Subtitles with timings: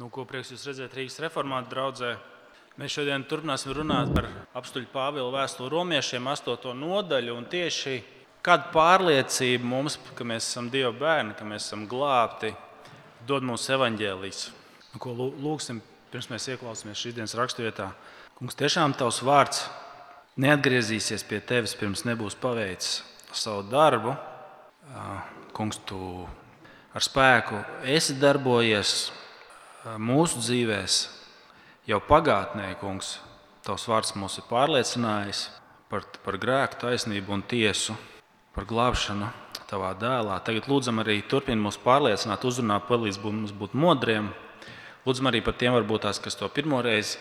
[0.00, 2.14] Nu, ko prieks jūs redzēt Rīgas reformāta draugzē.
[2.80, 6.70] Mēs šodien turpināsim runāt par apstuļu Pāvila vēstuli romiešiem, 8.
[6.80, 7.34] nodaļu.
[7.52, 7.98] Tieši
[8.40, 12.54] kāda pārliecība mums, ka mēs esam Dieva bērni, ka mēs esam glābti,
[13.28, 14.42] dod mums evaņģēlijas.
[14.94, 17.92] Nu, ko lūgsim, pirms mēs ieklausāmies šīs dienas raksturvietā?
[18.40, 19.66] Kungs, tiešām tavs vārds
[20.40, 23.02] neatgriezīsies pie tevis, pirms nebūs paveicis
[23.36, 24.16] savu darbu.
[25.52, 26.24] Kungs, tu
[26.96, 27.60] ar spēku
[27.92, 29.12] esi darbojies
[29.98, 30.86] mūsu dzīvēm
[31.90, 33.16] jau pagātnē, kungs,
[33.66, 35.48] tavs vārds mūs ir pārliecinājis
[35.90, 37.96] par, par grēku, taisnību un tiesu,
[38.54, 39.30] par glābšanu
[39.70, 40.38] tavā dēlā.
[40.44, 44.30] Tagad lūdzam arī turpini mūs pārliecināt, uzrunāt, palīdz mums būt modriem.
[45.06, 47.18] Lūdzam arī par tiem, varbūt tās, kas to pirmo reizi,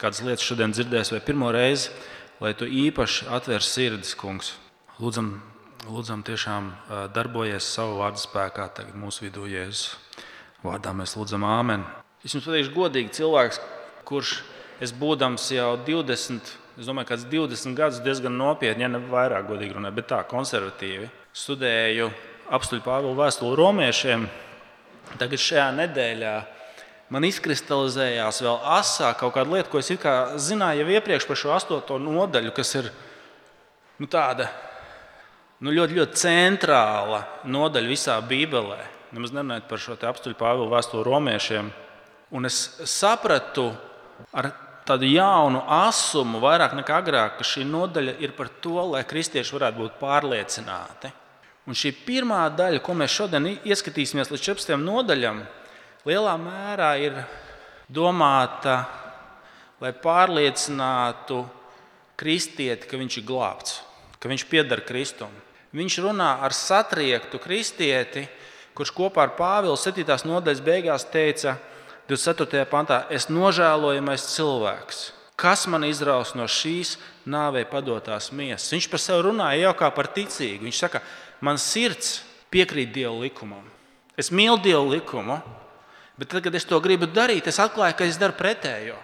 [0.00, 1.90] kādas lietas šodien dzirdēs, vai pirmo reizi,
[2.40, 4.54] lai tu īpaši atver sirdis, kungs.
[5.00, 5.34] Lūdzam,
[5.88, 6.72] lūdzam tiešām
[7.12, 9.98] darbojies savu vārdu spēkā tagad mūsu vidū, Jēzus.
[10.60, 11.86] Vārdā mēs lūdzam, Āmen.
[12.20, 13.60] Es jums pateikšu, godīgi cilvēks,
[14.08, 14.34] kurš
[14.84, 19.78] es būdams jau 20, es domāju, kāds 20 gadus diezgan nopietni, ja ne vairāk godīgi
[19.78, 22.10] runāju, bet tā konservatīvi studēju
[22.52, 24.28] apstuļu Pāvilu vēstuli romiešiem.
[25.16, 26.34] Tagad šajā nedēļā
[27.10, 29.88] man izkristalizējās vēl asā kaut kāda lieta, ko es
[30.44, 32.92] zināju jau iepriekš par šo astoto nodaļu, kas ir
[33.96, 34.52] nu, tāda
[35.64, 41.70] nu, ļoti, ļoti centrāla nodaļa visā Bībelē nemaz nerunājot par šo apstuļu Pāvilu vēstuli romiešiem.
[42.36, 43.70] Un es sapratu
[44.32, 44.50] ar
[44.86, 49.82] tādu jaunu asumu, vairāk nekā agrāk, ka šī nodaļa ir par to, lai kristieši varētu
[49.82, 51.10] būt pārliecināti.
[51.68, 55.42] Un šī pirmā daļa, ko mēs šodien ieskatīsimies līdz 14 nodaļām,
[56.08, 57.20] lielā mērā ir
[57.90, 58.80] domāta,
[59.80, 61.44] lai pārliecinātu
[62.20, 63.78] kristieti, ka viņš ir glābts,
[64.20, 65.32] ka viņš pieder Kristum.
[65.76, 68.24] Viņš runā ar satriektu kristieti,
[68.74, 70.04] kurš kopā ar Pāvilu 7.
[70.26, 71.56] nodaļas beigās teica,
[72.10, 72.64] 24.
[72.66, 75.02] pantā, es nožēlojamais cilvēks.
[75.40, 76.96] Kas man izraus no šīs
[77.30, 78.68] nāvei padotās miesas?
[78.74, 80.66] Viņš par sevi runāja jau kā par ticīgu.
[80.66, 81.00] Viņš saka,
[81.40, 82.18] man sirds
[82.52, 83.62] piekrīt Dieva likumam.
[84.20, 85.38] Es mīlu Dieva likumu,
[86.20, 88.98] bet tad, kad es to gribu darīt, es atklāju, ka es daru pretējo.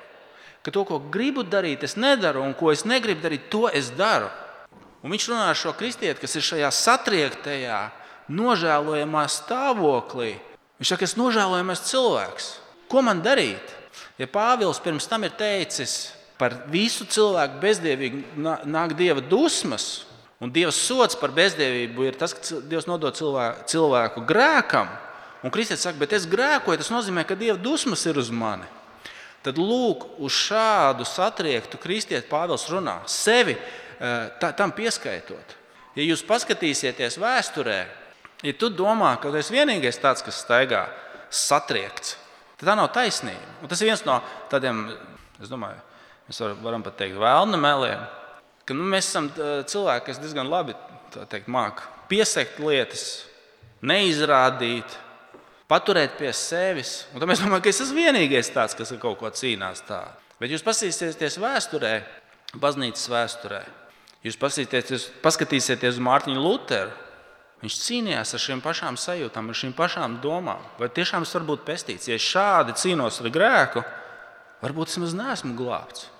[0.66, 4.28] Ka to, ko gribu darīt, es nedaru, un ko es negribu darīt, to es daru.
[5.06, 7.80] Un viņš runā ar šo kristieti, kas ir šajā satriektajā,
[8.32, 10.36] nožēlojamā stāvoklī.
[10.80, 12.50] Viņš saka, es nožēlojamais cilvēks.
[12.90, 13.74] Ko man darīt?
[14.20, 20.04] Ja Pāvils pirms tam ir teicis, par visu cilvēku bezdievību nāk dieva dusmas,
[20.40, 24.90] un dieva sots par bezdievību ir tas, ka Dievs nodod cilvēku, cilvēku grēkam,
[25.44, 28.68] un Kristus saka, bet es grēkoju, tas nozīmē, ka dieva dusmas ir uz mani.
[29.46, 35.54] Tad lūk, uz šādu satriektu kristieti Pāvils runā, sevi eh, tā, tam pieskaitot.
[35.96, 37.78] Ja jūs paskatīsieties vēsturē,
[38.46, 40.84] Ja tu domā, ka tu esi vienīgais tāds, kas staigā
[41.34, 42.14] satriekts,
[42.60, 43.58] tad tā nav taisnība.
[43.62, 44.20] Un tas ir viens no
[44.52, 44.84] tādiem,
[45.42, 45.82] es domāju,
[46.28, 48.06] mēs varam pat teikt, vēlna meliem.
[48.66, 50.76] Ka, nu, mēs esam cilvēki, kas diezgan labi
[51.26, 53.26] teikt, māca piesakt lietas,
[53.86, 54.96] neizrādīt,
[55.70, 57.04] paturēt pie sevis.
[57.12, 59.82] Un tad mēs domājam, ka es esmu vienīgais tāds, kas ar kaut ko cīnās.
[59.88, 60.04] Tā.
[60.40, 61.94] Bet jūs paskatīsieties vēsturē,
[62.62, 63.62] baznīcas vēsturē.
[64.26, 66.94] Jūs paskatīsieties uz Mārtiņu Lutheru.
[67.62, 70.60] Viņš cīnījās ar šīm pašām sajūtām, ar šīm pašām domām.
[70.80, 72.08] Vai tiešām es varu būt pestīts?
[72.10, 73.84] Ja es šādi cīnos ar grēku,
[74.60, 76.10] varbūt es maz neesmu glābts.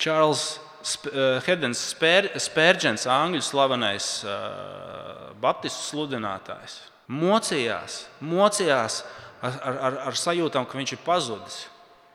[0.00, 6.80] Čārls eh, Hedens Spērģents, angļu slavenais uh, baptistu sludinātājs,
[7.12, 9.02] mocījās, mocījās
[9.44, 11.60] ar, ar, ar sajūtām, ka viņš ir pazudis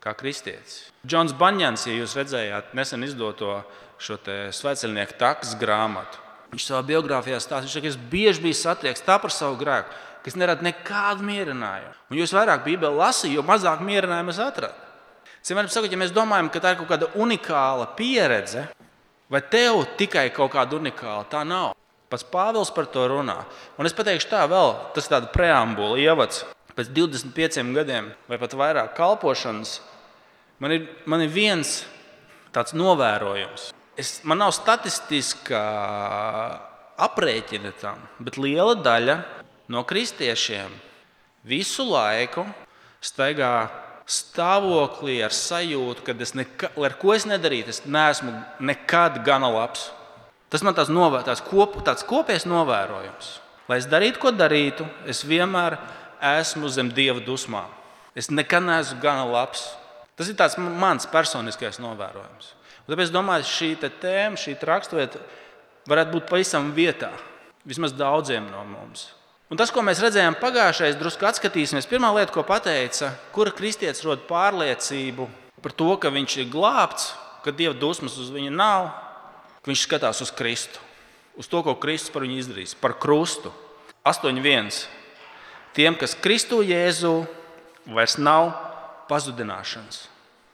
[0.02, 0.88] kā kristietis.
[1.06, 3.60] Džons Banjans, ja jūs redzējāt nesen izdoto
[4.02, 4.18] šo
[4.58, 6.18] sveceļnieku takas grāmatu,
[6.52, 10.66] Viņš savā biogrāfijā stāsta, ka es bieži biju satriekts par savu grēku, ka es neradu
[10.68, 11.94] nekādu mierinājumu.
[12.12, 14.90] Un jo vairāk Bībeli lasīju, jo mazāk mierinājumu es atradu.
[15.42, 18.68] Ciemēram sakot, ja mēs domājam, ka tā ir kaut kāda unikāla pieredze,
[19.32, 21.72] vai tev tikai kaut kāda unikāla, tā nav.
[22.12, 23.40] Pats Pāvils par to runā.
[23.80, 26.44] Un es pateikšu tā, vēl tas ir tāds preambula ievads.
[26.76, 29.80] Pēc 25 gadiem vai pat vairāk kalpošanas
[30.60, 31.82] man ir, man ir viens
[32.52, 33.72] tāds novērojums
[34.02, 35.62] es, man nav statistiskā
[37.02, 39.18] aprēķina tam, bet liela daļa
[39.72, 40.74] no kristiešiem
[41.48, 42.46] visu laiku
[43.02, 43.54] staigā
[44.12, 49.90] stāvoklī ar sajūtu, ka es nekad, ar ko es nedarītu, es neesmu nekad gana labs.
[50.52, 53.38] Tas man tāds, novēr, tāds, kop, tāds kopējs novērojums.
[53.72, 55.78] Lai es darītu, ko darītu, es vienmēr
[56.42, 57.70] esmu zem dieva dusmām.
[58.18, 59.70] Es nekad neesmu gana labs.
[60.20, 62.52] Tas ir mans personiskais novērojums.
[62.92, 65.22] Tāpēc es domāju, šī tēma, šī raksturvieta
[65.88, 67.14] varētu būt pavisam vietā.
[67.64, 69.14] Vismaz daudziem no mums.
[69.52, 71.88] Un tas, ko mēs redzējām pagājušajā, drusku atskatīsimies.
[71.88, 75.28] Pirmā lieta, ko pateica, kura kristietis rod pārliecību
[75.64, 77.12] par to, ka viņš ir glābts,
[77.46, 78.90] ka dieva dusmas uz viņu nav,
[79.62, 80.80] ka viņš skatās uz Kristu,
[81.40, 83.54] uz to, ko Kristus par viņu izdarīs, par krustu.
[84.08, 84.72] 8.1.
[85.78, 87.22] Tiem, kas Kristu Jēzu,
[87.86, 88.50] vairs nav
[89.12, 90.08] pazudināšanas.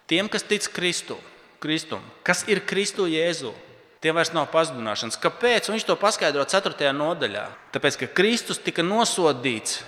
[0.09, 1.15] Tiem, kas tic Kristu,
[1.63, 3.53] Kristum, kas ir Kristu Jēzu,
[3.97, 5.17] Tiem vairs nav pazudināšanas.
[5.21, 5.71] Kāpēc?
[5.71, 6.91] Viņš to paskaidro 4.
[6.93, 7.47] nodaļā.
[7.73, 9.79] Tāpēc, ka Kristus tika nosodīts,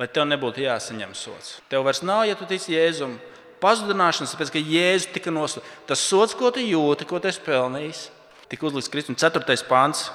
[0.00, 1.60] lai tev nebūtu jāsaņem sots.
[1.70, 3.14] Tev vairs nav, ja tu tici Jēzum,
[3.62, 5.76] pazudināšanas, tāpēc, ka Jēzus tika nosodīts.
[5.86, 8.02] Tas sots, ko tu jūti, ko tu esi pelnījis,
[8.50, 9.14] tika uzlikts Kristum.
[9.14, 9.60] 4.
[9.70, 10.08] pāns,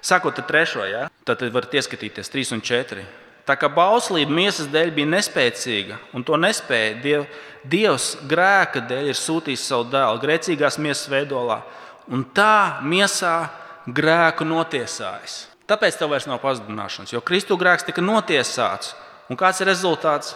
[0.00, 0.88] sākot ar 3.
[0.88, 1.04] Ja?
[1.28, 3.04] Tad varat ieskatīties 3 un 4.
[3.46, 7.24] Tā kā bauslība miesas dēļ bija nespēcīga, un to nespēja, Diev,
[7.66, 11.62] Dievs grēka dēļ ir sūtījis savu dēlu grēcīgās miesas veidolā
[12.10, 13.50] un tā miesā
[13.86, 15.46] grēku notiesājis.
[15.70, 18.96] Tāpēc tev vairs nav pazudināšanas, jo Kristu grēks tika notiesāts.
[19.30, 20.34] Un kāds ir rezultāts?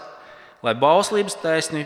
[0.65, 1.85] Lai bauslības taisnī,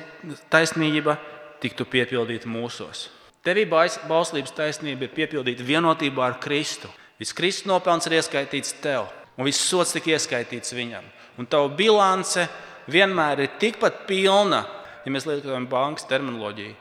[0.52, 1.16] taisnība
[1.60, 3.08] tiktu piepildīta mūsos.
[3.44, 6.88] Tevī bauslības taisnība ir piepildīta vienotībā ar Kristu.
[7.20, 9.08] Viss Kristus nopelns ir ieskaitīts tev,
[9.40, 11.06] un viss sots tika ieskaitīts viņam.
[11.40, 12.44] Un tava bilance
[12.90, 14.66] vienmēr ir tikpat pilna,
[15.06, 16.74] ja mēs lietojam bankas terminoloģiju,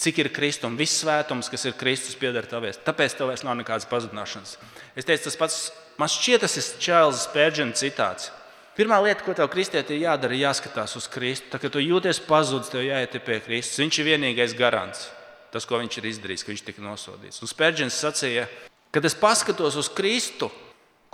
[0.00, 2.80] cik ir kristums, viss svētums, kas ir Kristus, pieder tavies.
[2.84, 4.56] Tāpēc tev vairs nav nekādas pazudināšanas.
[4.96, 5.60] Es teicu, tas pats,
[6.00, 8.30] man šķiet, tas ir Čēlzas Spērģena citāts.
[8.76, 11.48] Pirmā lieta, ko tev kristieti ir jādara, ir jāskatās uz Kristu.
[11.52, 13.80] Tad, kad tu jūties pazudis, tev jāiet pie Kristus.
[13.80, 15.06] Viņš ir vienīgais garants,
[15.52, 17.40] tas, ko viņš ir izdarījis, ka viņš tika nosodīts.
[17.40, 18.44] Un Spērģens sacīja,
[18.92, 20.50] kad es paskatos uz Kristu,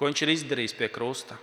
[0.02, 1.36] ko viņš ir izdarījis pie krusta,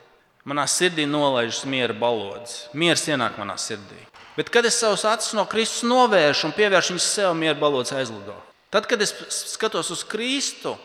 [0.43, 2.65] manā sirdī nolaižas miera balodas.
[2.75, 4.01] Mieres ienāk manā sirdī.
[4.35, 8.35] Bet, kad es savus acis no Kristus novēršu un pievēršu viņus sev, mieru balots aizlido.
[8.71, 9.13] Tad, kad es
[9.53, 10.75] skatos uz Kristu,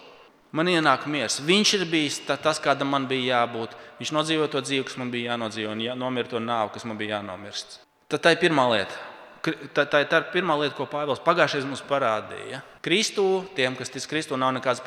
[0.55, 1.41] man ienāk miers.
[1.43, 3.75] Viņš ir bijis tas, kādam man bija jābūt.
[3.99, 7.01] Viņš nodzīvoja to dzīvi, kas man bija jānodzīvo, un jā, nomira to nāvi, kas man
[7.01, 7.81] bija jānomirst.
[8.11, 9.14] Tad tā ir pirmā lieta.
[9.45, 12.63] Tā, tā ir tā pirmā lieta, ko Pāvils pagājušajā mums parādīja.
[12.85, 14.81] Kristū, tiem, kas tic Kristū, nav nekādas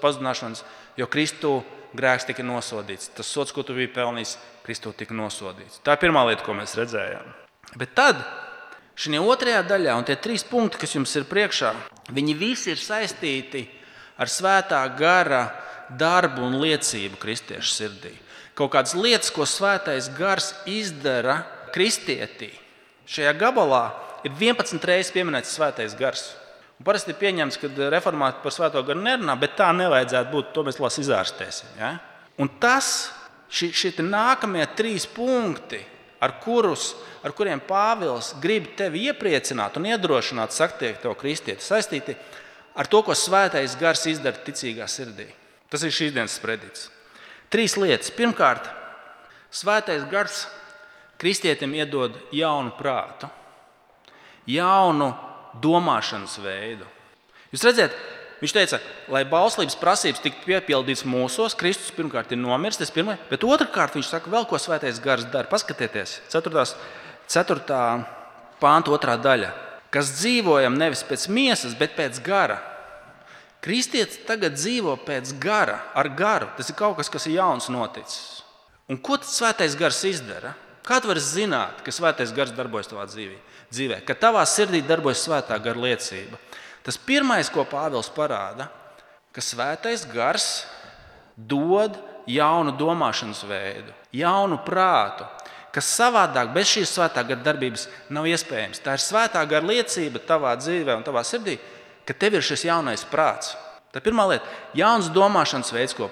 [0.00, 0.62] pazudināšanas,
[0.96, 1.50] jo Kristū
[1.96, 3.10] grēks tika nosodīts.
[3.16, 5.82] Tas sots, ko tu biji pelnījis, Kristū tika nosodīts.
[5.84, 7.26] Tā ir pirmā lieta, ko mēs redzējām.
[7.76, 8.22] Bet tad,
[8.96, 11.74] šajā otrajā daļā, un tie trīs punkti, kas jums ir priekšā,
[12.16, 13.66] viņi visi ir saistīti
[14.16, 15.42] ar svētā gara
[16.00, 18.14] darbu un liecību kristiešu sirdī.
[18.58, 21.42] Kaut kādas lietas, ko svētais gars izdara
[21.76, 22.50] kristietī.
[23.08, 23.82] Šajā gabalā
[24.26, 26.26] ir 11 reizes pieminēts svētais gars.
[26.78, 30.50] Un parasti ir pieņemts, ka reformāti par svēto garu nerunā, bet tā nevajadzētu būt.
[30.54, 31.72] To mēs labāk izārstēsim.
[31.80, 31.94] Ja?
[32.38, 33.08] Un tas,
[33.50, 35.80] šie, šie nākamie trīs punkti,
[36.22, 36.92] ar, kurus,
[37.26, 42.14] ar kuriem Pāvils grib tevi iepriecināt un iedrošināt, saktiek tev kristieti, saistīti
[42.78, 45.26] ar to, ko svētais gars izdara ticīgā sirdī.
[45.68, 46.86] Tas ir šīs dienas sprediķis.
[47.52, 48.12] Trīs lietas.
[48.14, 48.68] Pirmkārt,
[49.50, 50.44] svētais gars
[51.18, 53.30] kristietim iedod jaunu prātu,
[54.46, 55.12] jaunu
[55.62, 56.86] domāšanas veidu.
[57.52, 57.96] Jūs redzat,
[58.38, 58.78] Viņš teica,
[59.10, 64.12] lai bauslības prasības tiktu piepildītas mūsos, Kristus pirmkārt ir nomiris, tas pirmais, bet otrkārt viņš
[64.12, 65.50] saka, vēl ko svētais gars dara.
[65.50, 66.66] Paskatieties, 4.
[67.26, 67.80] 4.
[68.62, 69.50] pānta otrā daļa.
[69.90, 72.60] Kas dzīvojam nevis pēc miesas, bet pēc gara.
[73.64, 76.52] Kristietis tagad dzīvo pēc gara, ar garu.
[76.54, 78.44] Tas ir kaut kas, kas ir jauns noticis.
[78.86, 80.54] Un ko tas svētais gars izdara?
[80.88, 83.36] Kā tu vari zināt, ka svētais gars darbojas tavā dzīvē?
[83.68, 84.00] dzīvē?
[84.08, 86.40] Ka tavā sirdī darbojas svētā gara liecība.
[86.86, 88.70] Tas pirmais, ko Pāvils parāda,
[89.36, 90.64] ka svētais gars
[91.36, 91.98] dod
[92.28, 95.26] jaunu domāšanas veidu, jaunu prātu,
[95.74, 98.80] kas savādāk bez šīs svētā gara darbības nav iespējams.
[98.80, 101.58] Tā ir svētā gara liecība tavā dzīvē un tavā sirdī,
[102.08, 103.52] ka tev ir šis jaunais prāts.
[103.92, 104.48] Tā ir pirmā lieta-
[104.82, 106.08] jauns domāšanas veids, ko,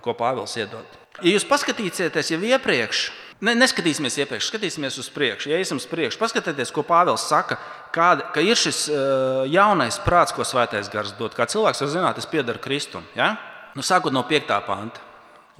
[0.00, 0.84] ko Pāvils iedod.
[1.22, 3.10] Ja jūs paskatīsieties jau iepriekš,
[3.44, 5.50] Ne, neskatīsimies iepriekš, skatīsimies uz priekšu.
[5.50, 7.58] Ja esam uz priekšu, paskatieties, ko Pāvils saka,
[7.92, 11.34] kāda, ka ir šis uh, jaunais prāts, ko Svētais Gars dod.
[11.36, 13.04] Kā cilvēks var zināt, es piedaru Kristum.
[13.18, 13.34] Ja?
[13.76, 14.54] Nu, sākot no 5.
[14.64, 15.02] panta,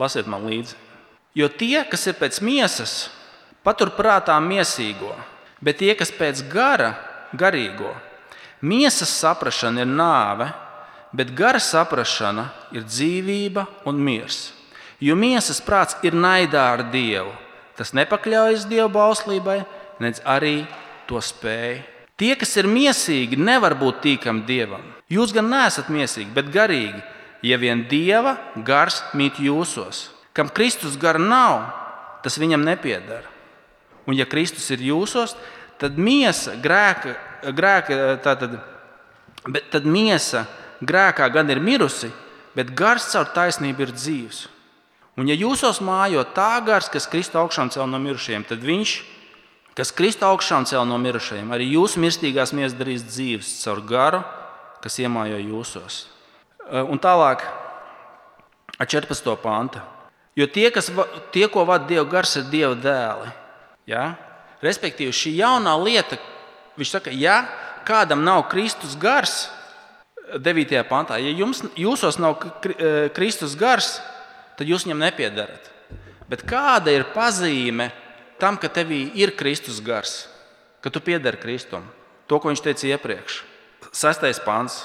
[0.01, 0.79] lasiet man līdzi.
[1.37, 3.11] Jo tie, kas ir pēc miesas,
[3.67, 5.13] patur prātā miesīgo,
[5.61, 6.95] bet tie, kas pēc gara,
[7.37, 7.93] garīgo,
[8.65, 10.49] miesas saprāšana ir nāve,
[11.13, 14.53] bet gara saprāšana ir dzīvība un miers.
[15.05, 17.44] Jo miesas prāts ir naidā ar Dievu
[17.79, 19.65] Tas nepakļaujas Dieva bauslībai,
[20.03, 20.63] nedz arī
[21.09, 21.83] to spēj.
[22.15, 24.85] Tie, kas ir mīsīgi, nevar būt tīkami Dievam.
[25.11, 27.03] Jūs gan neesat mīsīgi, bet garīgi,
[27.43, 30.09] ja vien Dieva gars mīt jūsos.
[30.35, 31.67] Kam Kristus gara nav,
[32.23, 33.27] tas viņam nepiedara.
[34.07, 35.35] Un ja Kristus ir jūsos,
[35.81, 37.17] tad miesa grēka,
[37.51, 38.59] grēka tātad,
[39.51, 40.47] bet tad miesa
[40.85, 42.13] grēkā gan ir mirusi,
[42.55, 44.45] bet gars caur taisnību ir dzīves.
[45.15, 48.95] Un, ja jūsos mājo tā gars, kas Kristu augšām cēl no mirušajiem, tad viņš,
[49.79, 54.25] kas Kristu augšām cēl no mirušajiem, arī jūsu mirstīgās miesas darīs dzīves caur garu,
[54.83, 56.01] kas iemājo jūsos.
[56.91, 57.45] Un tālāk,
[58.79, 59.37] ar 14.
[59.43, 59.85] pānta.
[60.35, 60.91] Jo tie, kas,
[61.31, 63.31] tie ko vada Dieva gars, ir Dieva dēli.
[63.87, 64.17] Ja?
[64.65, 66.19] Respektīvi, šī jaunā lieta,
[66.75, 67.45] viņš saka, ja
[67.87, 69.45] kādam nav Kristus gars,
[70.35, 70.75] 9.
[70.89, 72.41] pantā, ja jums, jūsos nav
[73.15, 73.99] Kristus gars,
[74.59, 75.71] tad jūs viņam nepiedarat.
[76.31, 77.91] Bet kāda ir pazīme
[78.41, 80.25] tam, ka tevī ir Kristus gars,
[80.81, 81.85] ka tu piedari Kristum?
[82.29, 83.43] To, ko viņš teica iepriekš.
[83.93, 84.85] Sastais pāns.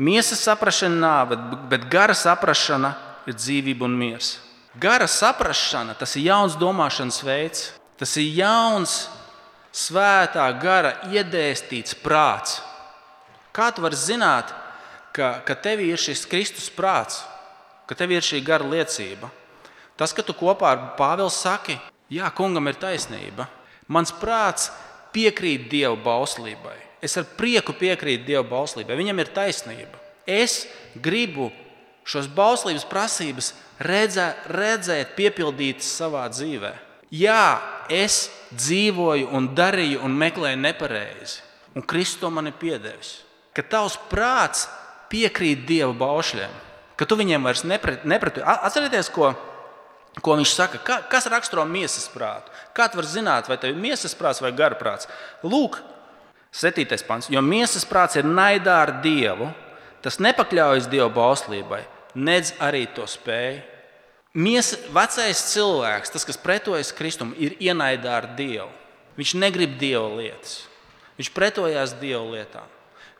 [0.00, 1.38] Miesas saprāšana nāve,
[1.70, 2.94] bet gara saprāšana
[3.30, 4.38] ir dzīvība un miers.
[4.80, 7.68] Gara saprāšana tas ir jauns domāšanas veids,
[8.00, 9.04] tas ir jauns
[9.74, 12.58] svētā gara iedēstīts prāts.
[13.54, 14.50] Kā tu vari zināt,
[15.14, 17.22] ka, ka tev ir šis Kristus prāts?
[17.88, 19.30] Ka tev ir šī gara liecība.
[19.98, 21.76] Tas, ka tu kopā ar Pāvilu saki,
[22.10, 23.46] jā, kungam ir taisnība.
[23.86, 24.70] Mans prāts
[25.14, 26.76] piekrīt Dieva bauslībai.
[27.04, 28.96] Es ar prieku piekrītu Dieva bauslībai.
[28.98, 30.00] Viņam ir taisnība.
[30.26, 30.64] Es
[30.96, 31.50] gribu
[32.08, 36.72] šos bauslības prasības redzē, redzēt, piepildītas savā dzīvē.
[37.14, 37.60] Jā,
[37.92, 41.42] es dzīvoju un darīju un meklēju nepareizi,
[41.76, 43.20] un Kristus man ir piedevis.
[43.54, 44.64] Ka tavs prāts
[45.12, 46.54] piekrīt Dieva baušļiem
[46.96, 48.44] ka tu viņiem vairs nepreti.
[48.44, 49.32] Atcerieties, ko,
[50.20, 50.80] ko viņš saka.
[50.84, 52.52] Ka, kas raksturo miesas prātu?
[52.76, 55.10] Kā tu vari zināt, vai tev ir miesas prāts vai gara prāts?
[55.42, 55.80] Lūk,
[56.54, 56.86] 7.
[57.08, 57.30] pants.
[57.32, 59.50] Jo miesas prāts ir naidā ar dievu,
[60.04, 61.82] tas nepakļaujas dieva bauslībai,
[62.14, 63.74] nedz arī to spēju.
[64.34, 68.66] Mies, vecais cilvēks, tas, kas pretojas Kristum, ir ienaidā ar Dievu.
[69.14, 70.64] Viņš negrib Dieva lietas.
[71.14, 72.66] Viņš pretojās Dieva lietām.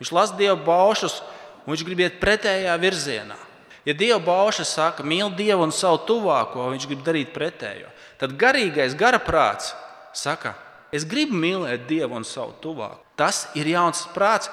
[0.00, 1.20] Viņš lasa Dieva baušus,
[1.62, 3.38] un viņš grib iet pretējā virzienā.
[3.84, 7.90] Ja Dieva bauša saka, mīl Dievu un savu tuvāko, viņš grib darīt pretējo.
[8.20, 9.74] Tad garīgais, gara prāts
[10.16, 10.54] saka,
[10.94, 13.02] es gribu mīlēt Dievu un savu tuvāko.
[13.18, 14.48] Tas ir jauns prāts,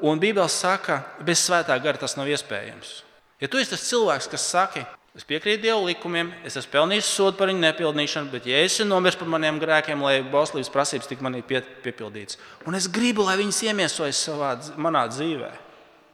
[0.00, 3.02] un Bībele saka, bez svētā gara tas nav iespējams.
[3.42, 4.84] Ja tu esi tas cilvēks, kas saka,
[5.18, 8.92] es piekrītu Dieva likumiem, es esmu pelnījis sodu par viņu nepildīšanu, bet ja es esmu
[8.92, 13.38] nomiris par maniem grēkiem, lai bauslības prasības tik manī pie, piepildītas, un es gribu, lai
[13.42, 15.50] viņas iemiesojas savā manā dzīvē,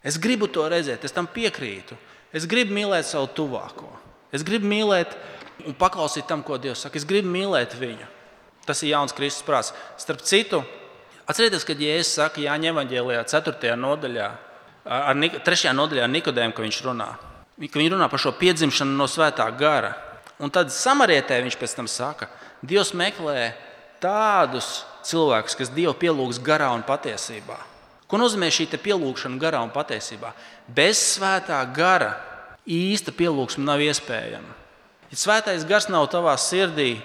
[0.05, 1.97] es gribu to redzēt, es tam piekrītu.
[2.35, 3.89] Es gribu mīlēt savu tuvāko.
[4.35, 5.15] Es gribu mīlēt
[5.69, 6.99] un paklausīt tam, ko Dievs saka.
[6.99, 8.09] Es gribu mīlēt viņu.
[8.67, 9.71] Tas ir jauns Kristus prāts.
[10.01, 10.63] Starp citu,
[11.31, 13.77] atcerieties, kad Jēzus saka Jāņa Evangelijā, 4.
[13.79, 14.31] nodaļā,
[14.89, 15.75] ar 3.
[15.77, 17.13] nodaļā Nikodēm, ka viņš runā.
[17.61, 19.93] Viņi runā par šo piedzimšanu no svētā gara.
[20.43, 22.27] Un tad samarietē viņš pēc tam saka,
[22.65, 23.53] Dievs meklē
[24.03, 27.61] tādus cilvēkus, kas Dievu pielūgs garā un patiesībā.
[28.15, 30.29] Ko nozīmē šī pielūgšana garā un patiesībā?
[30.71, 32.13] Bez svētā gara
[32.63, 34.55] īsta pielūgsme nav iespējama.
[35.11, 37.01] Ja svētais gars nav tavā sirdī,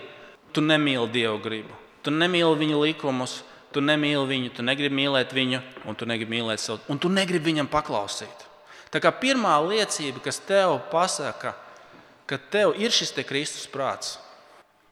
[0.53, 1.73] tu nemīli Dievu gribu.
[2.05, 3.39] Tu nemīli viņa likumus,
[3.73, 7.55] tu nemīli viņu, tu negribi mīlēt viņu, un tu negribi mīlēt savu, un tu negribi
[7.55, 8.45] viņam paklausīt.
[8.93, 11.57] Tā kā pirmā liecība, kas tev pasaka,
[12.29, 14.19] ka tev ir šis te Kristus prāts,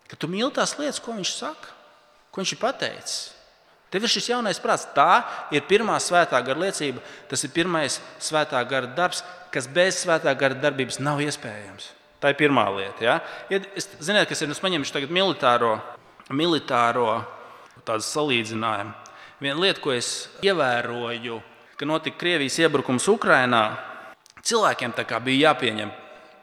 [0.09, 1.77] ka tu mīli tās lietas, ko viņš saka,
[2.33, 3.36] ko viņš ir pateicis.
[3.91, 4.87] Tev ir šis jaunais prāts.
[4.95, 5.23] Tā
[5.55, 7.03] ir pirmā svētā gara liecība.
[7.31, 11.93] Tas ir pirmais svētā gara darbs, kas bez svētā gara darbības nav iespējams.
[12.19, 13.03] Tā ir pirmā lieta.
[13.03, 13.15] Ja?
[13.53, 14.51] Ja, es, ziniet, kas ir?
[14.51, 15.77] Es paņemšu tagad militāro,
[16.33, 17.21] militāro
[17.87, 18.95] salīdzinājumu.
[19.39, 21.37] Viena lieta, ko es ievēroju,
[21.77, 23.61] kad notika Krievijas iebrukums Ukrajinā,
[24.41, 25.93] cilvēkiem bija jāpieņem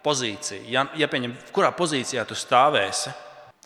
[0.05, 0.63] pozīcija.
[0.71, 3.11] Jā, jāpieņem, kurā pozīcijā tu stāvēsi,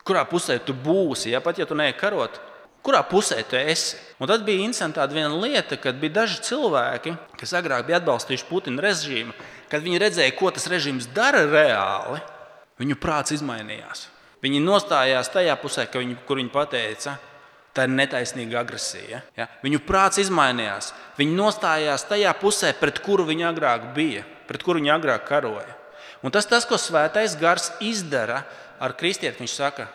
[0.02, 1.30] kurā pusē tu būsi.
[1.34, 1.42] Ja?
[1.44, 2.40] Pat ja tu neej karot,
[2.88, 3.98] kurā pusē tu esi.
[4.18, 8.82] Un tad bija interesanti viena lieta, kad bija daži cilvēki, kas agrāk bija atbalstījuši Putina
[8.82, 9.36] režīmu,
[9.68, 12.22] kad viņi redzēja, ko tas režīms dara reāli,
[12.80, 14.08] viņu prāts izmainījās.
[14.42, 17.18] Viņi nostājās tajā pusē, viņi, kur viņi teica,
[17.74, 19.20] tā ir netaisnīga agresija.
[19.36, 19.46] Ja?
[19.62, 20.92] Viņu prāts izmainījās.
[21.18, 25.76] Viņi nostājās tajā pusē, pret kuru viņi agrāk bija, pret kuru viņi agrāk karoja.
[26.22, 28.42] Un tas, tas ko Svētais Gars izdara
[28.82, 29.86] ar kristieti, viņš saka,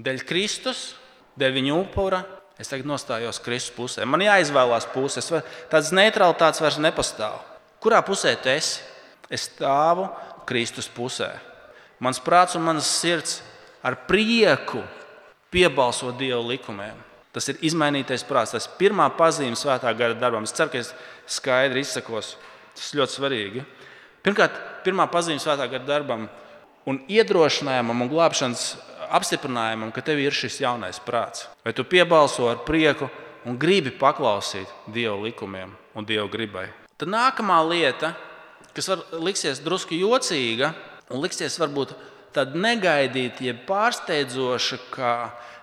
[0.00, 0.94] dēļ Kristus
[1.38, 2.22] dēļ viņa upura,
[2.58, 4.06] es tagad nostājos Kristus pusē.
[4.08, 5.30] Man jāizvēlās puses.
[5.70, 7.38] Tāds neutralitātes vairs nepastāv.
[7.82, 8.82] Kurā pusē tu esi?
[9.30, 10.08] Es stāvu
[10.48, 11.30] Kristus pusē.
[12.00, 13.40] Mans prāts un mans sirds
[13.84, 14.82] ar prieku
[15.52, 16.96] piebalso Dieva likumiem.
[17.34, 18.54] Tas ir izmainītais prāts.
[18.56, 20.46] Tas ir pirmā pazīme svētā gara darbam.
[20.48, 20.94] Es ceru, ka es
[21.28, 22.36] skaidri izsakos.
[22.74, 23.64] Tas ir ļoti svarīgi.
[24.24, 26.26] Pirmkārt, pirmā pazīme svētā gara darbam
[26.88, 28.64] un iedrošinājumam un glābšanas
[29.14, 31.46] apstiprinājumam, ka tev ir šis jaunais prāts.
[31.64, 33.08] Vai tu piebalso ar prieku
[33.48, 36.68] un gribi paklausīt Dieva likumiem un Dieva gribai.
[36.98, 38.12] Tad nākamā lieta,
[38.74, 40.72] kas var liksies drusku jocīga
[41.08, 41.94] un liksies varbūt
[42.36, 45.12] tad negaidīt, jeb pārsteidzoša, kā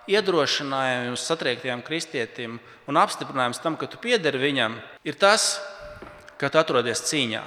[0.09, 2.59] iedrošinājums satriektajam kristietim
[2.89, 5.55] un apstiprinājums tam, ka tu piederi viņam, ir tas,
[6.41, 7.43] ka tu atrodies cīņā.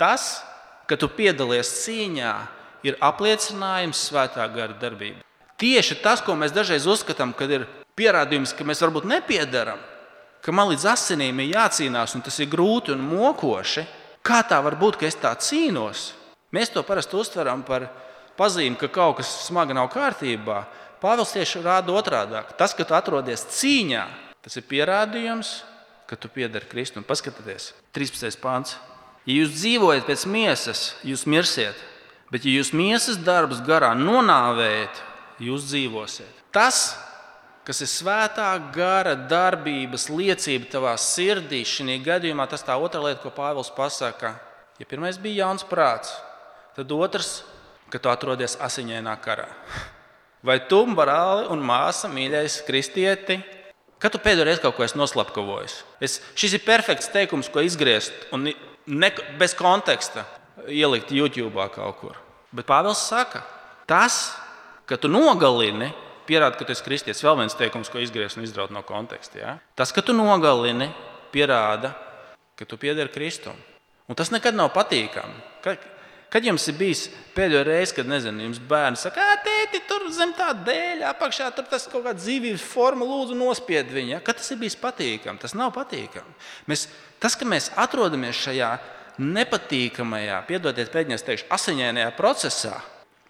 [0.00, 0.40] Tas,
[0.88, 2.32] ka tu piedalies cīņā,
[2.86, 5.22] ir apliecinājums svētā gara darbībai.
[5.62, 9.78] Tieši tas, ko mēs dažreiz uzskatām, kad ir pierādījums, ka mēs varbūt nepiedaram,
[10.42, 13.84] ka man līdz asinīm ir jācīnās, un tas ir grūti un mokoši.
[14.26, 16.12] Kā tā var būt, ka es tā cīnos?
[16.54, 17.88] Mēs to parasti uztveram par
[18.38, 20.64] pazīmi, ka kaut kas smagi nav kārtībā.
[21.02, 22.42] Pāvils tieši rāda otrādi.
[22.58, 24.02] Tas, ka tu atrodies cīņā,
[24.42, 25.60] tas ir pierādījums,
[26.10, 27.06] ka tu piedari Kristum.
[27.06, 28.38] Paskatieties, 13.
[28.42, 28.76] pāns.
[29.26, 31.78] Ja jūs dzīvojat pēc miesas, jūs mirsiet,
[32.34, 35.02] bet ja jūs miesas darbus garā nonāvējat,
[35.42, 36.42] jūs dzīvosiet.
[36.54, 36.92] Tas,
[37.66, 43.32] kas ir svētā gara darbības liecība tavā sirdī, šī gadījumā tas tā otra lieta, ko
[43.34, 44.36] Pāvils pasaka.
[44.80, 46.14] Ja pirmais bija jauns prāts,
[46.76, 47.42] tad otrs,
[47.92, 49.46] ka tu atrodies asiņainā karā.
[50.42, 53.36] Vai tu, brāli un māsa, mīļais kristieti,
[54.02, 55.76] kad tu pēdējo reizi kaut ko esi noslapkavojis?
[56.02, 60.24] Es, šis ir perfekts teikums, ko izgriezt un ne, bez konteksta
[60.66, 62.18] ielikt YouTube kaut kur.
[62.52, 63.44] Bet Pāvils saka,
[63.86, 64.32] tas,
[64.92, 65.88] ka tu nogalini,
[66.28, 67.24] pierāda, ka tu esi kristietis.
[67.24, 69.40] Vēl viens teikums, ko izgriezt un izraut no konteksta.
[69.40, 69.56] Ja?
[69.78, 70.90] Tas, ka tu nogalini,
[71.32, 71.94] pierāda,
[72.58, 73.56] ka tu piederi Kristum.
[74.10, 75.40] Un tas nekad nav patīkami.
[76.32, 77.06] Kad jums ir bijis
[77.36, 81.66] pēdējo reizi, kad nezinu, jums bērns saka, ka tēti tur zem tā dēļa, apakšā tur
[81.68, 84.14] tas kaut kāda dzīvības forma, lūdzu, nospied viņu.
[84.14, 84.22] Ja?
[84.24, 86.36] Kad tas ir bijis patīkami, tas nav patīkami.
[86.72, 86.86] Mēs,
[87.20, 88.72] tas, ka mēs atrodamies šajā
[89.20, 92.78] nepatīkamajā, piedodiet, pēdiņās teikšu, asiņainajā procesā,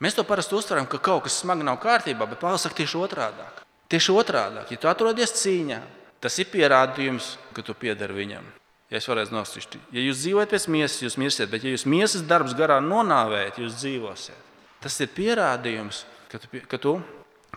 [0.02, 3.46] mēs to parasti uztveram, ka kaut kas smagi nav kārtībā, bet Pāvils saka tieši otrādi.
[3.92, 5.78] Tieši otrādi, ja tu atrodies cīņā,
[6.22, 8.46] tas ir pierādījums, ka tu piedari viņam.
[8.92, 12.24] Ja es varētu nosist, ja jūs dzīvojat pēc miesas, jūs mirsiet, bet ja jūs miesas
[12.28, 14.50] darbs garā nonāvējat, jūs dzīvosiet.
[14.84, 16.96] Tas ir pierādījums, ka tu, ka tu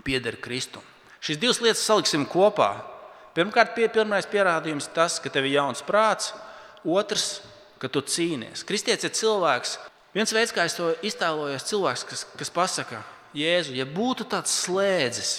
[0.06, 0.84] piederi Kristum.
[1.26, 2.70] Šīs divas lietas saliksim kopā.
[3.36, 6.32] Pirmkārt, pie, pirmais pierādījums ir tas, ka tev ir jauns prāts,
[6.86, 7.42] otrs,
[7.82, 8.64] ka tu cīnies.
[8.68, 9.76] Kristietis ir cilvēks.
[10.16, 13.02] Viens veids, kā es to iztēlojos, cilvēks, kas, kas pasaka,
[13.36, 15.34] Jēzu, ja būtu tāds slēdzis,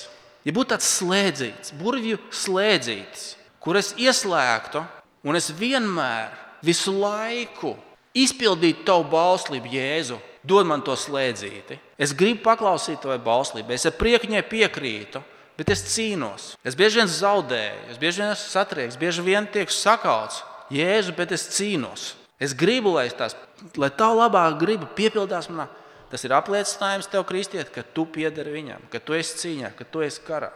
[0.45, 3.31] ja būtu tāds slēdzīts, burvju slēdzītis,
[3.65, 4.85] kur es ieslēgtu
[5.27, 6.31] Un es vienmēr,
[6.63, 7.75] visu laiku
[8.17, 10.21] izpildītu tavu bauslību, Jēzu.
[10.47, 11.75] Dod man to slēdzīti.
[11.99, 15.23] Es gribu paklausīt tavai bauslībai, es ar prieku viņai piekrītu,
[15.59, 16.53] bet es cīnos.
[16.63, 20.45] Es bieži vien zaudēju, es bieži vien esmu satriekts, bieži vien tiek sakauts.
[20.71, 22.13] Jēzu, bet es cīnos.
[22.39, 23.35] Es gribu, lai, tās,
[23.77, 25.69] lai tā labā griba piepildās manā.
[26.11, 30.05] Tas ir apliecinājums tev, kristiet, ka tu piederi viņam, ka tu esi cīņā, ka tu
[30.07, 30.53] esi karā.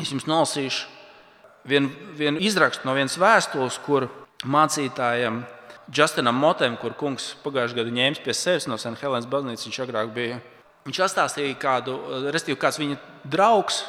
[0.00, 0.86] Es jums nolasīšu
[1.68, 4.08] vienu vien izrakstu no vienas vēstules, kur
[4.46, 5.42] mācītājam
[5.92, 8.94] Justinam Motem, kur kungs pagājušajā gadā ņēma pie sevis no St.
[9.02, 10.38] Helēnas baznīcas, viņš agrāk bija.
[10.86, 11.96] Viņš pastāstīja, kādu,
[12.34, 12.96] respektīvi, kāds viņa
[13.30, 13.82] draugs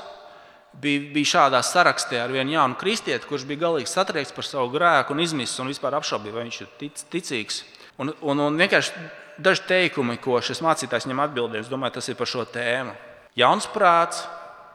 [0.82, 5.16] bija, bija šādā sarakstā ar vienu jaunu kristieti, kurš bija galīgi satriekts par savu grēku
[5.16, 7.64] un izmisis un vispār apšaubīja, vai viņš ir tic, ticīgs.
[8.02, 9.06] Un, un, un vienkārši
[9.44, 12.96] daži teikumi, ko šis mācītājs viņam atbildēja, es domāju, tas ir par šo tēmu.
[13.38, 14.24] Jauns prāts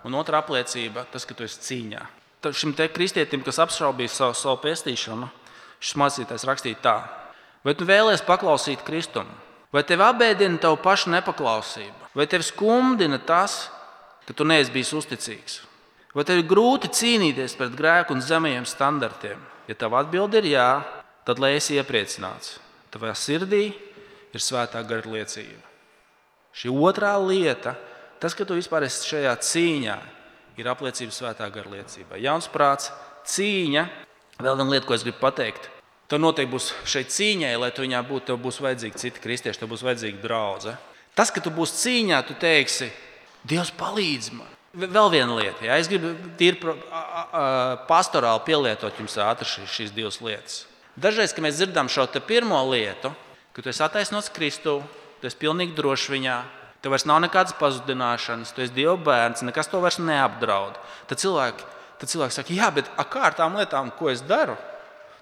[0.07, 2.07] un otra apliecība, tas, ka tu esi cīņā
[2.47, 5.29] šim kristietim, kas apšaubīja savu, savu pestīšanu,
[5.81, 6.97] šis mācītājs rakstīja tā:
[7.65, 9.33] Vai tu vēlies paklausīt Kristumu,
[9.73, 13.69] vai tev apbēdina tavu pašu nepaklausību, vai tev skumdina tas,
[14.27, 15.61] ka tu neesi bijis uzticīgs,
[16.15, 19.43] vai tev ir grūti cīnīties pret grēku un zemajiem standartiem?
[19.69, 20.71] Ja tava atbilde ir jā,
[21.27, 22.57] tad lai esi iepriecināts.
[22.93, 23.71] Tavā sirdī
[24.33, 25.65] ir svētā gara liecība.
[26.57, 27.75] Šī otrā lieta,
[28.23, 29.97] tas, ka tu vispār esi šajā cīņā,
[30.59, 32.23] ir apliecība svētā gara liecībai.
[32.25, 32.93] Jauns prāts,
[33.29, 33.85] cīņa.
[34.39, 35.69] Vēl viena lieta, ko es gribu pateikt.
[36.09, 39.71] Tev noteikti būs šai cīņai, lai tu viņā būtu, tev būs vajadzīgi citi kristieši, tev
[39.75, 40.79] būs vajadzīga draudzene.
[41.19, 42.89] Tas, ka tu būsi cīņā, tu teiksi,
[43.49, 44.49] Dievs palīdz man.
[44.79, 46.75] Vēl viena lieta, ja es gribu tīri
[47.89, 50.67] pastorāli pielietot jums ātri šīs divas lietas.
[50.99, 53.13] Dažreiz, kad mēs dzirdam šo pirmo lietu,
[53.55, 54.81] ka tu esi attaisnots Kristu,
[55.21, 56.39] tu esi pilnīgi drošs viņā,
[56.79, 60.77] Tev vairs nav nekādas pazudināšanas, tu esi Dieva bērns, nekas to vairs neapdraud.
[61.11, 61.67] Tad cilvēki,
[61.99, 64.55] tad cilvēki saka, jā, bet kā ar tām lietām, ko es daru?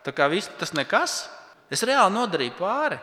[0.07, 1.17] Kā viss tas nekas,
[1.73, 3.01] es reāli nodarīju pāri.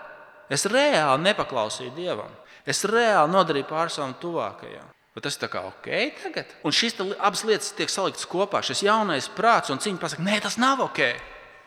[0.54, 2.30] Es reāli nepaklausīju Dievam.
[2.70, 4.92] Es reāli nodarīju pāri savam tuvākajam.
[5.14, 5.90] Bet tas ir ok
[6.22, 6.54] tagad.
[6.66, 8.62] Un šīs abas lietas tiek saliktas kopā.
[8.66, 11.02] Šis jaunais prāts un cīņa pasakā, nē, tas nav ok.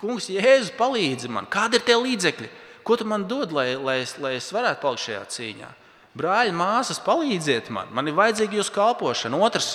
[0.00, 1.48] Kungs, Jēzus, palīdzi man.
[1.48, 2.48] Kādi ir tie līdzekļi?
[2.86, 5.70] Ko tu man dod, lai, lai, es, lai es varētu palikt šajā cīņā?
[6.16, 9.40] Brāļi, māsas, palīdziet man, man ir vajadzīga jūsu kalpošana.
[9.42, 9.74] Otrs,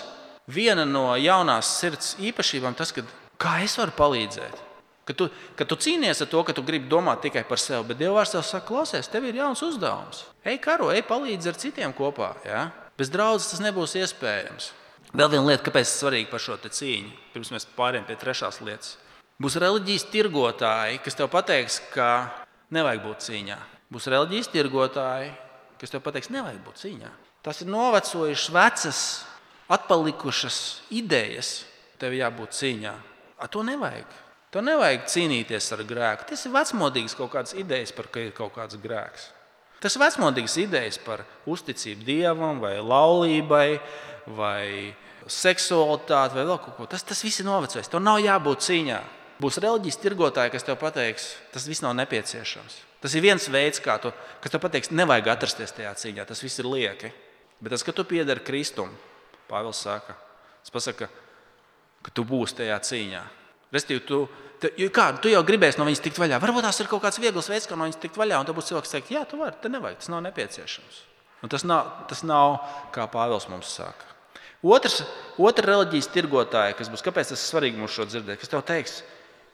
[0.49, 3.03] viena no jaunās sirds īpašībām, tas, ka,
[3.41, 4.61] kā es varu palīdzēt.
[5.05, 7.99] Kad tu, kad tu cīnies ar to, ka tu gribi domāt tikai par sevi, bet
[7.99, 10.23] Dievs tev saka, klausies, tev ir jauns uzdevums.
[10.45, 12.35] Ej, karo, ej, palīdzi ar citiem kopā.
[12.45, 12.67] Ja?
[12.97, 14.71] Bez draudzes tas nebūs iespējams.
[15.11, 18.61] Vēl viena lieta, kāpēc tas ir svarīgi par šo cīņu, pirms mēs pārējām pie trešās
[18.63, 18.95] lietas.
[19.41, 22.29] Būs reliģijas tirgotāji, kas tev pateiks, ka
[22.75, 23.57] nevajag būt cīņā.
[23.89, 25.31] Būs reliģijas tirgotāji,
[25.81, 27.09] kas tev pateiks, nevajag būt cīņā.
[27.41, 28.99] Tas ir novecojušas, vecas,
[29.71, 30.57] atpalikušas
[30.93, 31.63] idejas.
[32.01, 32.91] Tev jābūt cīņā.
[33.41, 34.09] A, to nevajag.
[34.53, 36.27] To nevajag cīnīties ar grēku.
[36.29, 39.29] Tas ir vecmodīgs kaut kādas idejas par ka ir kaut kāds grēks.
[39.81, 43.79] Tas ir vecmodīgs idejas par uzticību dievam, vai laulībai,
[44.37, 44.93] vai
[45.25, 46.89] seksualitāti, vai vēl kaut ko.
[46.91, 47.89] Tas, tas viss ir novecojis.
[47.89, 49.01] Tev nav jābūt cīņā.
[49.41, 52.75] Būs reliģijas tirgotāji, kas tev pateiks, tas viss nav nepieciešams.
[53.01, 54.11] Tas ir viens veids, kā tu,
[54.43, 56.25] kas tev pateiks, nevajag atrasties tajā cīņā.
[56.29, 57.09] Tas viss ir lieki.
[57.61, 58.91] Bet tas, ka tu piedari Kristum,
[59.49, 60.13] Pāvils saka,
[60.61, 61.09] tas pasaka,
[62.05, 63.23] ka tu būsi tajā cīņā.
[63.73, 64.21] Restīvi, tu,
[64.61, 66.39] tu, kā, tu jau gribēsi no viņas tikt vaļā.
[66.43, 68.41] Varbūt tas ir kaut kāds viegls veids, kā no viņas tikt vaļā.
[68.41, 71.01] Un tad būs cilvēks, kas teiks, jā, tu vari, te nevajag, tas nav nepieciešams.
[71.41, 72.59] Un tas nav, tas nav
[72.93, 74.09] kā Pāvils mums saka.
[74.61, 74.99] Otrs,
[75.41, 78.99] otra reliģijas tirgotāja, kas būs, kāpēc tas ir svarīgi mums šo dzirdēt, kas tev teiks,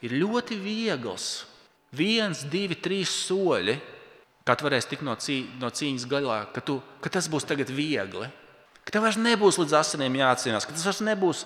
[0.06, 1.46] ir ļoti viegls.
[1.98, 3.78] Viens, divi, trīs soļi,
[4.48, 7.72] kā tu varēsi tikt no, cī, no cīņas galā, ka, tu, ka tas būs tagad
[7.74, 8.28] viegli.
[8.88, 11.44] Ka tev vairs nebūs līdz asinīm jācīnās, ka tas vairs nebūs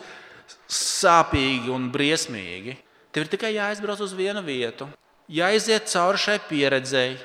[0.70, 2.78] sāpīgi un briesmīgi.
[3.12, 4.88] Tev ir tikai jāizbrauc uz vienu vietu,
[5.32, 7.18] jāiziet cauri šai pieredzēji,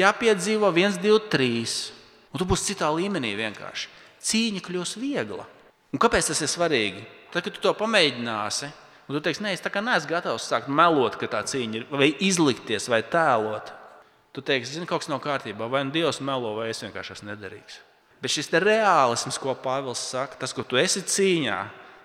[0.00, 1.78] jāpiedzīvo viens, divi, trīs.
[2.30, 3.88] Un tu būsi citā līmenī vienkārši.
[4.22, 5.46] Cīņa kļūs viegla.
[5.90, 7.02] Un kāpēc tas ir svarīgi?
[7.32, 8.68] Tad, kad tu to pamēģināsi,
[9.10, 11.86] un tu teiksi, nē, es tā kā neesmu gatavs sākt melot, ka tā cīņa ir,
[11.90, 13.74] vai izlikties, vai tēlot.
[14.30, 17.32] Tu teiksi, zini, kaut kas nav kārtībā, vai nu Dievs melo, vai es vienkārši esmu
[17.32, 17.80] nederīgs.
[18.22, 21.58] Bet šis reālisms, ko Pāvils saka, tas, ko tu esi cīņā,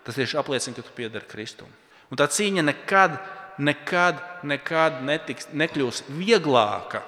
[0.06, 1.70] Tas tieši apliecina, ka tu piedari Kristum.
[2.14, 3.16] Un tā cīņa nekad,
[3.58, 7.02] nekad, nekad netiks, nekļūs vieglāka,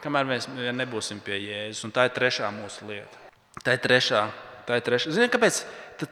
[0.00, 1.84] kamēr mēs nebūsim pie Jēzus.
[1.84, 3.20] Un tā ir trešā mūsu lieta.
[3.60, 4.22] Tā ir trešā.
[4.68, 5.12] Tā ir trešā.
[5.14, 5.62] Ziniet, kāpēc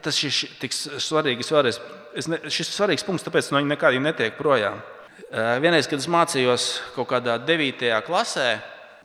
[0.03, 1.45] tas ir tik svarīgi?
[1.47, 1.79] Vēlreiz,
[2.31, 4.81] ne, šis svarīgs punkts, tāpēc no viņa nekādīgi netiek projām.
[5.29, 7.91] Vienreiz, kad es mācījos kaut kādā 9.
[8.07, 8.47] klasē,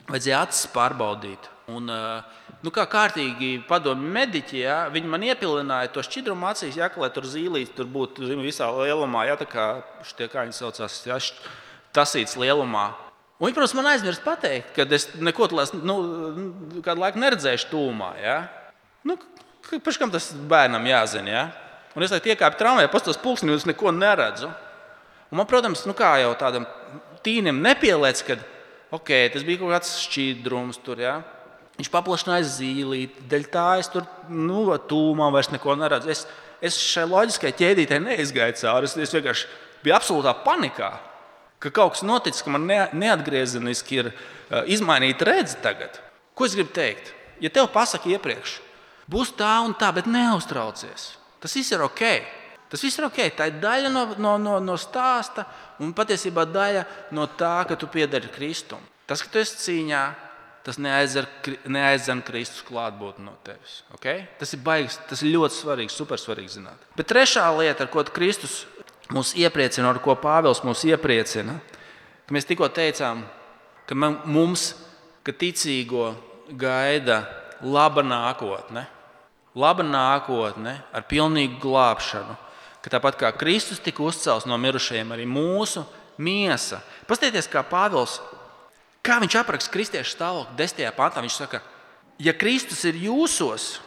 [0.08, 1.50] vajadzēja acis pārbaudīt.
[1.74, 7.08] Un, nu, kā kārtīgi padomju mediķi, ja, viņi man iepilināja to šķidrumu acīs, ja, lai
[7.12, 9.68] tur zīlītes tur būtu zin, visā lielumā, ja, tā kā,
[10.04, 11.20] šitie, kā viņi saucās, ja,
[11.96, 12.90] tasīts lielumā.
[13.38, 15.96] Un viņi, protams, man aizmirst pateikt, ka es neko tādu nu,
[16.84, 18.12] kādu laiku neredzēšu tūmā.
[18.22, 18.36] Ja.
[19.04, 19.18] Nu,
[19.64, 21.30] Pēc kam tas bērnam jāzina?
[21.30, 21.44] Ja?
[21.96, 24.50] Un es iekāpu tramvajā, pastos pulksni, un es neko neredzu.
[25.30, 26.66] Un man, protams, nu, kā jau tādam
[27.24, 28.36] tīnim nepieliec, ka
[28.94, 31.00] okay, tas bija kaut kāds šķidrums tur.
[31.02, 31.16] Ja?
[31.78, 36.12] Viņš paplašināja zīlīti, dēļ tā es tur nu, tūmā vairs neko neredzu.
[36.12, 36.26] Es,
[36.62, 38.90] es šai loģiskajai ķēdītei neizgāju cauri.
[38.90, 39.48] Es, es vienkārši
[39.82, 40.92] biju absolūtā panikā,
[41.62, 45.98] ka kaut kas noticis, ka man ne, neatgriezeniski ir uh, izmainīta redzes tagad.
[46.36, 47.10] Ko es gribu teikt?
[47.42, 48.60] Ja tev pasaka iepriekš,
[49.10, 51.14] būs tā un tā, bet neuztraucies.
[51.42, 52.02] Tas viss ir ok.
[52.72, 53.20] Tas viss ir ok.
[53.36, 55.44] Tā ir daļa no, no, no, no stāsta
[55.84, 56.84] un patiesībā daļa
[57.16, 58.82] no tā, ka tu piedari Kristum.
[59.04, 60.04] Tas, ka tu esi cīņā,
[60.64, 63.82] tas neaizdzen Kristus klātbūtni no tevis.
[63.98, 64.24] Okay?
[64.40, 66.88] Tas ir baigs, tas ir ļoti svarīgi, supersvarīgi zināt.
[66.96, 68.62] Bet trešā lieta, ar ko Kristus
[69.12, 71.58] mūs iepriecina, ar ko Pāvils mūs iepriecina,
[72.24, 73.26] ka mēs tikko teicām,
[73.84, 74.70] ka mums,
[75.24, 76.14] ka ticīgo
[76.56, 77.20] gaida
[77.60, 78.86] laba nākotne,
[79.54, 82.36] laba nākotne ar pilnīgu glābšanu.
[82.84, 85.86] Ka tāpat kā Kristus tika uzcelts no mirušajiem, arī mūsu
[86.20, 86.82] miesa.
[87.08, 88.18] Paskatieties, kā Pāvils
[89.04, 90.86] Kā viņš apraksta kristiešu stāvokli 10.
[90.96, 91.20] pantā?
[91.20, 91.60] Viņš saka,
[92.16, 93.78] ja Kristus ir jūsos,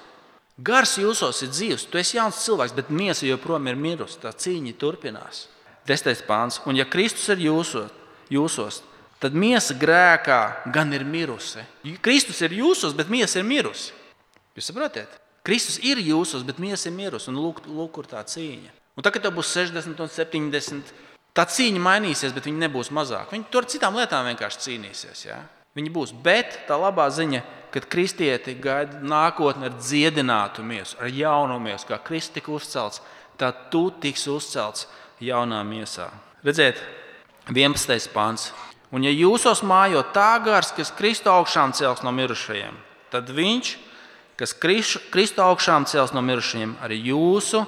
[0.62, 4.20] gars jūsos ir dzīves, tu esi jauns cilvēks, bet miesa joprojām ir mirusi.
[4.22, 5.48] Tā cīņa turpinās.
[5.90, 6.22] 10.
[6.28, 6.60] pāns.
[6.70, 7.90] Un ja Kristus ir jūsos,
[8.30, 8.84] jūsos
[9.18, 10.42] tad miesa grēkā
[10.76, 11.66] gan ir mirusi.
[12.06, 13.96] Kristus ir jūsos, bet miesa ir mirusi.
[14.54, 15.18] Jūs saprotat?
[15.48, 17.32] Kristus ir jūsos, bet miesa ir mirusi.
[17.32, 18.74] Lūk, lūk kur tā cīņa.
[18.98, 20.96] Un tagad tev būs 60 un 70
[21.38, 23.30] Tā cīņa mainīsies, bet viņi nebūs mazāk.
[23.30, 25.20] Viņi tur ar citām lietām vienkārši cīnīsies.
[25.28, 25.36] Ja?
[25.78, 26.14] Viņi būs.
[26.26, 27.44] Bet tā labā ziņa,
[27.76, 33.04] kad kristieti gaida nākotni ar dziedinātu miesu, ar jaunu miesu, kā Kristus tika uzcelts,
[33.38, 34.88] tad tu tiksi uzcelts
[35.22, 36.08] jaunā miesā.
[36.42, 36.82] Redziet,
[37.54, 38.10] 11.
[38.16, 38.50] pāns.
[38.90, 42.74] Un ja jūsos mājo tā gars, kas Kristu augšām cels no mirušajiem,
[43.14, 43.76] tad viņš,
[44.38, 47.64] kas Kristu augšām cels no mirušajiem, arī jūsu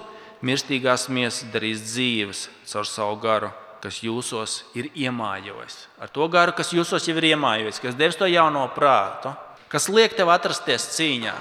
[0.45, 3.49] mirstīgās miesas darīs dzīves caur savu garu,
[3.84, 5.77] kas jūsos ir iemājojis.
[5.99, 9.34] Ar to garu, kas jūsos jau ir iemājojis, kas devis to jauno prātu,
[9.71, 11.36] kas liek tev atrasties cīņā.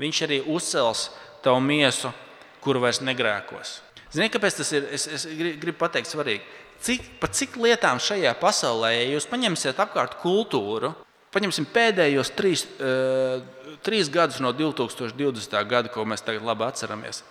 [0.00, 1.10] Viņš arī uzcels
[1.44, 2.12] tavu miesu,
[2.62, 3.80] kuru vairs negrēkos.
[4.12, 4.86] Ziniet, kāpēc tas ir?
[4.92, 6.44] Es, es gribu pateikt, svarīgi.
[6.82, 10.90] Cik, par cik lietām šajā pasaulē, ja jūs paņemsiet apkārt kultūru,
[11.32, 13.40] Paņemsim pēdējos trīs, uh,
[13.84, 15.54] trīs gadus no 2020.
[15.68, 17.22] gada, ko mēs tagad labi atceramies.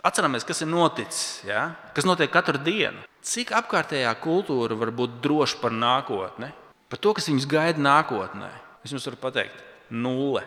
[0.00, 1.66] Atceramies, kas ir noticis, ja?
[1.92, 3.02] kas notiek katru dienu.
[3.20, 6.48] Cik apkārtējā kultūra var būt droša par nākotni,
[6.88, 8.48] par to, kas viņus gaida nākotnē.
[8.80, 9.60] Es jums varu pateikt,
[9.92, 10.46] nulle.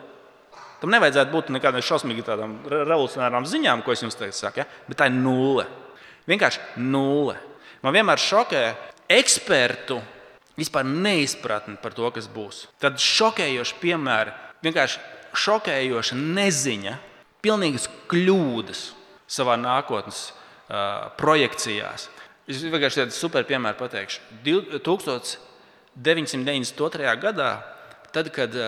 [0.82, 4.66] Tam nevajadzētu būt nekādām šausmīgām revolucionārām ziņām, ko es jums tagad saku, ja?
[4.88, 5.68] bet tā ir nulle.
[6.26, 7.38] Vienkārši nulle.
[7.84, 8.64] Man vienmēr šokē
[9.14, 10.00] ekspertu
[10.58, 12.66] vispār neizpratni par to, kas būs.
[12.82, 14.30] Tad šokējoši piemēri,
[14.64, 14.98] vienkārši
[15.44, 16.94] šokējoša neziņa,
[17.44, 18.80] pilnīgas kļūdas
[19.30, 20.36] savā nākotnes uh,
[21.18, 22.00] projekcijās.
[22.48, 24.18] Es vienkārši tādu super piemēru pateikšu.
[24.44, 27.20] 1992.
[27.22, 27.52] gadā,
[28.12, 28.62] tad, kad uh,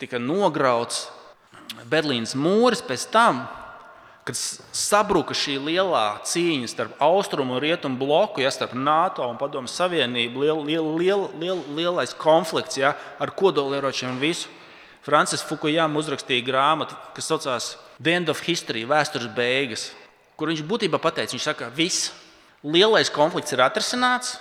[0.00, 0.96] tika nograuts
[1.88, 3.34] Berlīnas mūris, pēc tam
[4.28, 4.36] kad
[4.76, 10.42] sabruka šī lielā cīņa starp austrumu un rietumu bloku, ja starp NATO un Padomu Savienību,
[10.44, 14.50] liel, liel, liel, liel, lielais konflikts ja, ar kodolieročiem un visu.
[15.06, 19.86] Francis Fukujama uzrakstīja grāmatu, kas saucās The End of History, vēstures beigas,
[20.36, 22.10] kur viņš būtībā pateica, viņš saka, viss
[22.60, 24.34] lielais konflikts ir atrisināts,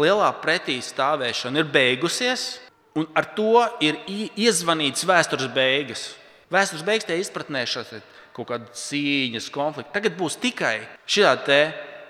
[0.00, 2.54] lielā pretī stāvēšana ir beigusies,
[2.96, 6.06] un ar to ir iezvanīts vēstures beigas.
[6.50, 8.00] Vēstures beigas tie izpratnē šeit
[8.40, 9.94] kaut kāda cīņas, konflikta.
[9.98, 11.26] Tagad būs tikai šī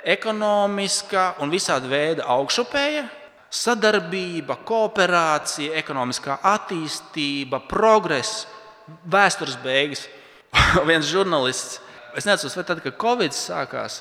[0.00, 3.04] ekonomiskā un visāda veida augšupēja,
[3.50, 8.46] sadarbība, kooperācija, ekonomiskā attīstība, progress,
[9.10, 10.06] vēstures beigas.
[10.88, 11.80] Viens žurnālists,
[12.16, 14.00] es nezinu, vai tad, kad Covid sākās,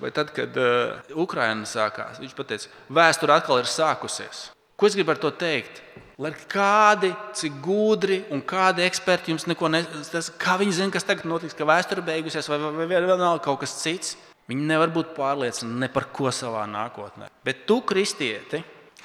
[0.00, 4.50] vai tad, kad uh, Ukraina sākās, viņš teica, vēsture atkal ir sākusies.
[4.76, 5.82] Ko es gribu ar to teikt?
[6.20, 11.28] Lai kādi, cik gudri un kādi eksperti jums neko nesaka, kā viņi zina, kas tagad
[11.30, 14.16] notiks, ka vēsture beigusies vai, vai, vai vēl nav kaut kas cits.
[14.50, 17.30] Viņi nevar būt pārliecināti ne par ko savā nākotnē.
[17.46, 18.60] Bet tu, kristieti,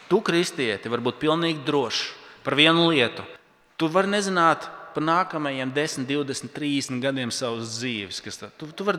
[0.09, 2.01] tu, kristieti, vari būt pilnīgi drošs
[2.43, 3.23] par vienu lietu.
[3.77, 4.65] Tu vari nezināt
[4.95, 8.23] par nākamajiem 10, 20, 30 gadiem savas dzīves.
[8.57, 8.97] Tu, tu vari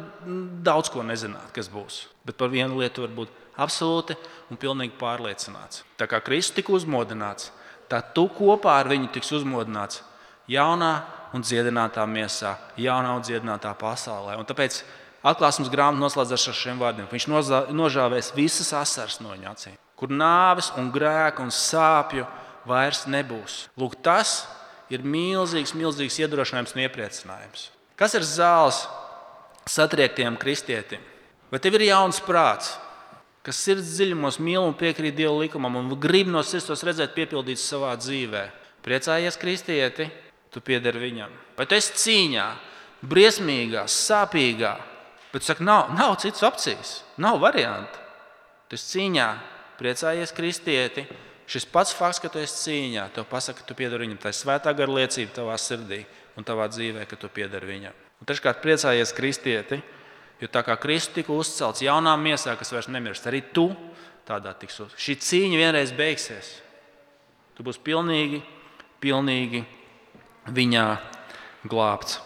[0.65, 2.05] daudz ko nezināt, kas būs.
[2.23, 4.15] Bet par vienu lietu var būt absolūti
[4.53, 5.83] un pilnīgi pārliecināts.
[5.99, 7.51] Tā kā Kristus tika uzmodināts,
[7.91, 10.03] tad tu kopā ar viņu tiks uzmodināts
[10.49, 10.93] jaunā
[11.37, 14.39] un dziedinātā miesā, jaunā un dziedinātā pasaulē.
[14.41, 14.81] Un tāpēc
[15.27, 17.09] atklāsmes grāmata noslēdzas ar šiem vārdiem.
[17.13, 17.29] Viņš
[17.75, 22.27] nožāvēs visas asaras no viņa acīm, kur nāves un grēka un sāpju
[22.69, 23.67] vairs nebūs.
[23.81, 24.47] Lūk, tas
[24.93, 27.69] ir milzīgs, milzīgs iedrošinājums un iepriecinājums.
[27.99, 28.85] Kas ir zāles
[29.69, 31.03] satriektiem kristietim?
[31.53, 32.77] Vai tev ir jauns prāts?
[33.49, 37.65] Kas sirds dziļumos mīl un piekrīt Dieva likumam un grib no sirds tos redzēt piepildīts
[37.65, 38.43] savā dzīvē.
[38.85, 40.09] Priecājies, kristieti,
[40.53, 41.33] tu pieder viņam.
[41.57, 42.45] Vai tu esi cīņā,
[43.09, 44.75] briesmīgā, sāpīgā,
[45.33, 48.05] bet saka, nav, nav citas opcijas, nav variantu.
[48.69, 49.29] Tu esi cīņā,
[49.81, 51.07] priecājies, kristieti.
[51.49, 54.21] Šis pats fakts, ka tu esi cīņā, tev pasaka, ka tu pieder viņam.
[54.21, 56.03] Tā ir svētā gara liecība tavā sirdī
[56.37, 57.97] un tavā dzīvē, ka tu pieder viņam.
[58.21, 59.81] Un treškārt, priecājies, kristieti,
[60.39, 63.73] Jo tā kā Kristus tika uzcelts jaunā miesā, kas vairs nemirst, arī tu
[64.29, 64.95] tādā tiks uz.
[65.01, 66.53] Šī cīņa vienreiz beigsies.
[67.59, 68.43] Tu būsi pilnīgi,
[69.03, 69.65] pilnīgi
[70.55, 70.87] viņā
[71.67, 72.21] glābts.